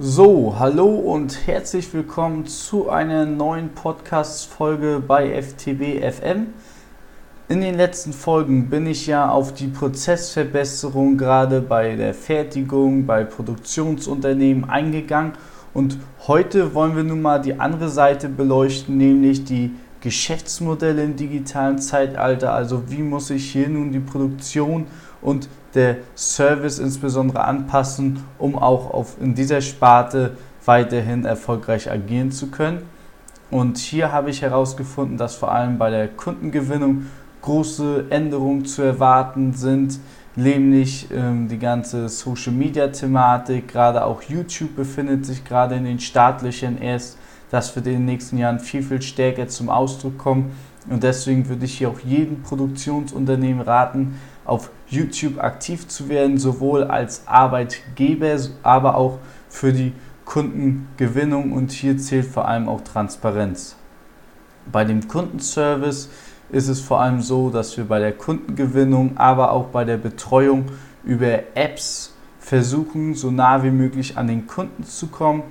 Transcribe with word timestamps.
So, 0.00 0.54
hallo 0.56 0.86
und 0.94 1.48
herzlich 1.48 1.92
willkommen 1.92 2.46
zu 2.46 2.88
einer 2.88 3.26
neuen 3.26 3.70
Podcast-Folge 3.70 5.02
bei 5.04 5.42
FTB 5.42 6.00
FM. 6.00 6.54
In 7.48 7.60
den 7.62 7.74
letzten 7.74 8.12
Folgen 8.12 8.70
bin 8.70 8.86
ich 8.86 9.08
ja 9.08 9.28
auf 9.28 9.54
die 9.54 9.66
Prozessverbesserung 9.66 11.18
gerade 11.18 11.60
bei 11.60 11.96
der 11.96 12.14
Fertigung, 12.14 13.06
bei 13.06 13.24
Produktionsunternehmen 13.24 14.70
eingegangen 14.70 15.32
und 15.74 15.98
heute 16.28 16.74
wollen 16.74 16.94
wir 16.94 17.02
nun 17.02 17.20
mal 17.20 17.40
die 17.40 17.58
andere 17.58 17.88
Seite 17.88 18.28
beleuchten, 18.28 18.96
nämlich 18.98 19.42
die 19.42 19.72
Geschäftsmodelle 20.00 21.02
im 21.02 21.16
digitalen 21.16 21.80
Zeitalter. 21.80 22.54
Also 22.54 22.84
wie 22.88 23.02
muss 23.02 23.30
ich 23.30 23.50
hier 23.50 23.68
nun 23.68 23.90
die 23.90 23.98
Produktion 23.98 24.86
und 25.20 25.48
der 25.74 25.96
Service 26.16 26.78
insbesondere 26.78 27.44
anpassen, 27.44 28.24
um 28.38 28.56
auch 28.56 28.92
auf, 28.92 29.16
in 29.20 29.34
dieser 29.34 29.60
Sparte 29.60 30.36
weiterhin 30.64 31.24
erfolgreich 31.24 31.90
agieren 31.90 32.30
zu 32.30 32.48
können. 32.48 32.82
Und 33.50 33.78
hier 33.78 34.12
habe 34.12 34.30
ich 34.30 34.42
herausgefunden, 34.42 35.16
dass 35.16 35.34
vor 35.34 35.52
allem 35.52 35.78
bei 35.78 35.90
der 35.90 36.08
Kundengewinnung 36.08 37.06
große 37.40 38.06
Änderungen 38.10 38.66
zu 38.66 38.82
erwarten 38.82 39.54
sind, 39.54 39.98
nämlich 40.36 41.08
ähm, 41.10 41.48
die 41.48 41.58
ganze 41.58 42.08
Social-Media-Thematik, 42.08 43.68
gerade 43.68 44.04
auch 44.04 44.22
YouTube 44.22 44.76
befindet 44.76 45.24
sich 45.24 45.44
gerade 45.44 45.76
in 45.76 45.84
den 45.84 45.98
Startlöchern 45.98 46.78
erst, 46.78 47.16
das 47.50 47.74
wird 47.74 47.86
in 47.86 47.94
den 47.94 48.04
nächsten 48.04 48.36
Jahren 48.36 48.60
viel, 48.60 48.82
viel 48.82 49.00
stärker 49.00 49.48
zum 49.48 49.70
Ausdruck 49.70 50.18
kommen. 50.18 50.52
Und 50.90 51.02
deswegen 51.02 51.48
würde 51.48 51.64
ich 51.64 51.78
hier 51.78 51.88
auch 51.88 52.00
jedem 52.00 52.42
Produktionsunternehmen 52.42 53.62
raten, 53.62 54.18
auf 54.48 54.70
YouTube 54.88 55.38
aktiv 55.38 55.86
zu 55.88 56.08
werden, 56.08 56.38
sowohl 56.38 56.84
als 56.84 57.22
Arbeitgeber, 57.26 58.36
aber 58.62 58.96
auch 58.96 59.18
für 59.48 59.72
die 59.72 59.92
Kundengewinnung 60.24 61.52
und 61.52 61.70
hier 61.70 61.98
zählt 61.98 62.26
vor 62.26 62.48
allem 62.48 62.68
auch 62.68 62.80
Transparenz. 62.80 63.76
Bei 64.70 64.84
dem 64.84 65.06
Kundenservice 65.06 66.10
ist 66.50 66.68
es 66.68 66.80
vor 66.80 67.00
allem 67.00 67.20
so, 67.20 67.50
dass 67.50 67.76
wir 67.76 67.84
bei 67.84 67.98
der 67.98 68.12
Kundengewinnung, 68.12 69.16
aber 69.16 69.52
auch 69.52 69.66
bei 69.66 69.84
der 69.84 69.98
Betreuung 69.98 70.66
über 71.04 71.40
Apps 71.54 72.14
versuchen, 72.40 73.14
so 73.14 73.30
nah 73.30 73.62
wie 73.62 73.70
möglich 73.70 74.16
an 74.16 74.26
den 74.26 74.46
Kunden 74.46 74.84
zu 74.84 75.08
kommen, 75.08 75.42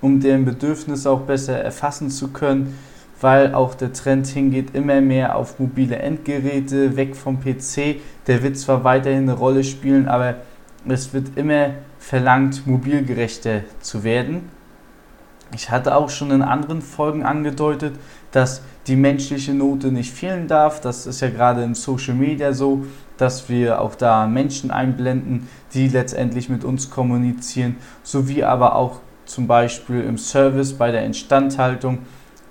um 0.00 0.20
deren 0.20 0.44
Bedürfnisse 0.44 1.10
auch 1.10 1.20
besser 1.20 1.58
erfassen 1.58 2.10
zu 2.10 2.28
können 2.28 2.74
weil 3.20 3.54
auch 3.54 3.74
der 3.74 3.92
Trend 3.92 4.26
hingeht 4.26 4.74
immer 4.74 5.00
mehr 5.00 5.36
auf 5.36 5.58
mobile 5.58 5.96
Endgeräte, 5.96 6.96
weg 6.96 7.16
vom 7.16 7.40
PC. 7.40 7.96
Der 8.26 8.42
wird 8.42 8.58
zwar 8.58 8.84
weiterhin 8.84 9.22
eine 9.22 9.34
Rolle 9.34 9.64
spielen, 9.64 10.08
aber 10.08 10.36
es 10.88 11.12
wird 11.12 11.36
immer 11.36 11.70
verlangt, 11.98 12.66
mobilgerechter 12.66 13.62
zu 13.80 14.04
werden. 14.04 14.50
Ich 15.54 15.70
hatte 15.70 15.94
auch 15.94 16.10
schon 16.10 16.30
in 16.32 16.42
anderen 16.42 16.82
Folgen 16.82 17.22
angedeutet, 17.22 17.94
dass 18.32 18.62
die 18.86 18.96
menschliche 18.96 19.54
Note 19.54 19.88
nicht 19.88 20.12
fehlen 20.12 20.48
darf. 20.48 20.80
Das 20.80 21.06
ist 21.06 21.20
ja 21.20 21.30
gerade 21.30 21.62
im 21.62 21.74
Social 21.74 22.14
Media 22.14 22.52
so, 22.52 22.84
dass 23.16 23.48
wir 23.48 23.80
auch 23.80 23.94
da 23.94 24.26
Menschen 24.26 24.70
einblenden, 24.70 25.48
die 25.72 25.88
letztendlich 25.88 26.48
mit 26.48 26.64
uns 26.64 26.90
kommunizieren, 26.90 27.76
sowie 28.02 28.44
aber 28.44 28.74
auch 28.74 29.00
zum 29.24 29.46
Beispiel 29.46 30.02
im 30.02 30.18
Service 30.18 30.74
bei 30.74 30.90
der 30.90 31.04
Instandhaltung 31.04 31.98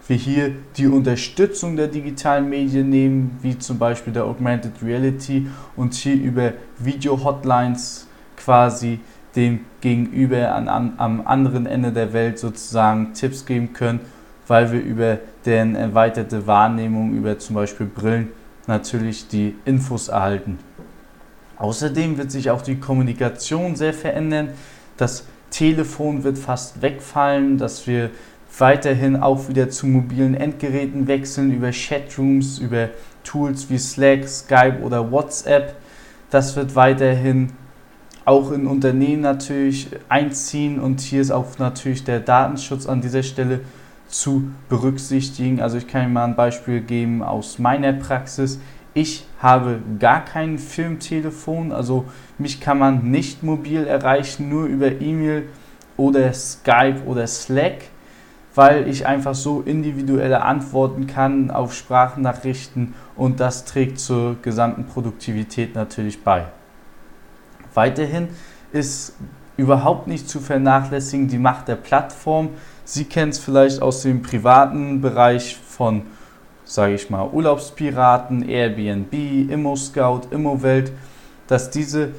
wir 0.07 0.15
hier 0.15 0.51
die 0.77 0.87
Unterstützung 0.87 1.75
der 1.75 1.87
digitalen 1.87 2.49
Medien 2.49 2.89
nehmen, 2.89 3.39
wie 3.41 3.57
zum 3.57 3.79
Beispiel 3.79 4.13
der 4.13 4.25
Augmented 4.25 4.73
Reality 4.83 5.47
und 5.75 5.93
hier 5.93 6.15
über 6.15 6.53
Video-Hotlines 6.77 8.07
quasi 8.37 8.99
dem 9.35 9.61
Gegenüber 9.81 10.53
an, 10.53 10.67
an, 10.67 10.93
am 10.97 11.25
anderen 11.25 11.65
Ende 11.65 11.91
der 11.91 12.13
Welt 12.13 12.39
sozusagen 12.39 13.13
Tipps 13.13 13.45
geben 13.45 13.73
können, 13.73 13.99
weil 14.47 14.71
wir 14.71 14.81
über 14.81 15.17
deren 15.45 15.75
erweiterte 15.75 16.45
Wahrnehmung, 16.47 17.13
über 17.13 17.39
zum 17.39 17.55
Beispiel 17.55 17.87
Brillen, 17.87 18.29
natürlich 18.67 19.27
die 19.27 19.55
Infos 19.65 20.07
erhalten. 20.07 20.59
Außerdem 21.57 22.17
wird 22.17 22.31
sich 22.31 22.49
auch 22.49 22.61
die 22.61 22.79
Kommunikation 22.79 23.75
sehr 23.75 23.93
verändern. 23.93 24.49
Das 24.97 25.25
Telefon 25.49 26.23
wird 26.23 26.37
fast 26.37 26.81
wegfallen, 26.81 27.57
dass 27.57 27.87
wir 27.87 28.11
weiterhin 28.59 29.17
auch 29.17 29.49
wieder 29.49 29.69
zu 29.69 29.87
mobilen 29.87 30.35
Endgeräten 30.35 31.07
wechseln, 31.07 31.51
über 31.51 31.71
Chatrooms, 31.71 32.59
über 32.59 32.89
Tools 33.23 33.69
wie 33.69 33.77
Slack, 33.77 34.27
Skype 34.27 34.79
oder 34.83 35.11
WhatsApp. 35.11 35.75
Das 36.29 36.55
wird 36.55 36.75
weiterhin 36.75 37.51
auch 38.25 38.51
in 38.51 38.65
Unternehmen 38.65 39.21
natürlich 39.21 39.89
einziehen 40.09 40.79
und 40.79 41.01
hier 41.01 41.21
ist 41.21 41.31
auch 41.31 41.59
natürlich 41.59 42.03
der 42.03 42.19
Datenschutz 42.19 42.87
an 42.87 43.01
dieser 43.01 43.23
Stelle 43.23 43.61
zu 44.07 44.49
berücksichtigen. 44.69 45.61
Also 45.61 45.77
ich 45.77 45.87
kann 45.87 46.03
Ihnen 46.03 46.13
mal 46.13 46.25
ein 46.25 46.35
Beispiel 46.35 46.81
geben 46.81 47.21
aus 47.21 47.59
meiner 47.59 47.93
Praxis. 47.93 48.59
Ich 48.93 49.25
habe 49.39 49.79
gar 49.99 50.23
kein 50.23 50.57
Firmentelefon, 50.57 51.71
also 51.71 52.05
mich 52.37 52.61
kann 52.61 52.79
man 52.79 53.11
nicht 53.11 53.43
mobil 53.43 53.85
erreichen, 53.85 54.49
nur 54.49 54.65
über 54.65 54.89
E-Mail 55.01 55.49
oder 55.97 56.33
Skype 56.33 57.03
oder 57.05 57.27
Slack 57.27 57.89
weil 58.55 58.87
ich 58.87 59.05
einfach 59.05 59.35
so 59.35 59.61
individuelle 59.61 60.41
antworten 60.41 61.07
kann 61.07 61.51
auf 61.51 61.73
Sprachnachrichten 61.73 62.93
und 63.15 63.39
das 63.39 63.65
trägt 63.65 63.99
zur 63.99 64.37
gesamten 64.41 64.85
Produktivität 64.85 65.75
natürlich 65.75 66.23
bei. 66.23 66.45
Weiterhin 67.73 68.29
ist 68.71 69.15
überhaupt 69.57 70.07
nicht 70.07 70.29
zu 70.29 70.39
vernachlässigen 70.39 71.27
die 71.27 71.37
Macht 71.37 71.67
der 71.67 71.75
Plattform. 71.75 72.49
Sie 72.85 73.05
kennen 73.05 73.31
es 73.31 73.39
vielleicht 73.39 73.81
aus 73.81 74.01
dem 74.01 74.21
privaten 74.21 75.01
Bereich 75.01 75.57
von, 75.57 76.03
sage 76.63 76.95
ich 76.95 77.09
mal, 77.09 77.27
Urlaubspiraten, 77.27 78.47
Airbnb, 78.47 79.13
ImmoScout, 79.13 80.21
ImmoWelt, 80.31 80.91
dass 81.47 81.69
diese 81.69 82.11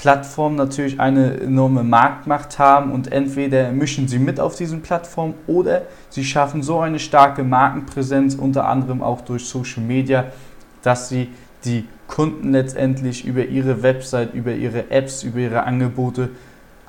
Plattformen 0.00 0.56
natürlich 0.56 0.98
eine 0.98 1.40
enorme 1.40 1.84
Marktmacht 1.84 2.58
haben 2.58 2.90
und 2.92 3.12
entweder 3.12 3.70
mischen 3.70 4.08
sie 4.08 4.18
mit 4.18 4.40
auf 4.40 4.56
diesen 4.56 4.80
Plattformen 4.80 5.34
oder 5.46 5.82
sie 6.08 6.24
schaffen 6.24 6.62
so 6.62 6.80
eine 6.80 6.98
starke 6.98 7.44
Markenpräsenz, 7.44 8.34
unter 8.34 8.66
anderem 8.66 9.02
auch 9.02 9.20
durch 9.20 9.44
Social 9.44 9.82
Media, 9.82 10.32
dass 10.80 11.10
sie 11.10 11.28
die 11.66 11.84
Kunden 12.08 12.52
letztendlich 12.52 13.26
über 13.26 13.44
ihre 13.44 13.82
Website, 13.82 14.32
über 14.32 14.52
ihre 14.52 14.90
Apps, 14.90 15.22
über 15.22 15.40
ihre 15.40 15.64
Angebote 15.64 16.30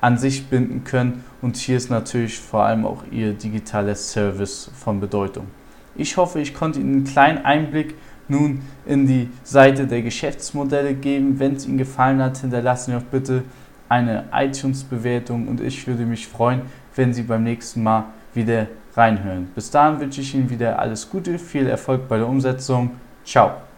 an 0.00 0.16
sich 0.16 0.46
binden 0.46 0.84
können. 0.84 1.22
Und 1.42 1.58
hier 1.58 1.76
ist 1.76 1.90
natürlich 1.90 2.38
vor 2.38 2.62
allem 2.62 2.86
auch 2.86 3.04
ihr 3.10 3.34
digitaler 3.34 3.94
Service 3.94 4.70
von 4.74 5.00
Bedeutung. 5.00 5.48
Ich 5.96 6.16
hoffe, 6.16 6.40
ich 6.40 6.54
konnte 6.54 6.80
Ihnen 6.80 6.94
einen 6.94 7.04
kleinen 7.04 7.44
Einblick 7.44 7.94
nun 8.32 8.62
in 8.84 9.06
die 9.06 9.28
Seite 9.44 9.86
der 9.86 10.02
Geschäftsmodelle 10.02 10.94
geben. 10.94 11.38
Wenn 11.38 11.54
es 11.54 11.66
Ihnen 11.66 11.78
gefallen 11.78 12.20
hat, 12.20 12.38
hinterlassen 12.38 12.90
Sie 12.90 12.96
auch 12.96 13.08
bitte 13.08 13.44
eine 13.88 14.24
iTunes-Bewertung 14.32 15.46
und 15.46 15.60
ich 15.60 15.86
würde 15.86 16.04
mich 16.04 16.26
freuen, 16.26 16.62
wenn 16.96 17.14
Sie 17.14 17.22
beim 17.22 17.44
nächsten 17.44 17.82
Mal 17.82 18.06
wieder 18.34 18.66
reinhören. 18.96 19.48
Bis 19.54 19.70
dahin 19.70 20.00
wünsche 20.00 20.20
ich 20.20 20.34
Ihnen 20.34 20.50
wieder 20.50 20.78
alles 20.78 21.08
Gute, 21.08 21.38
viel 21.38 21.66
Erfolg 21.66 22.08
bei 22.08 22.16
der 22.16 22.28
Umsetzung. 22.28 22.90
Ciao. 23.24 23.71